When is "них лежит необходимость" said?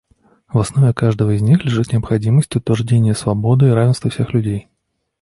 1.43-2.55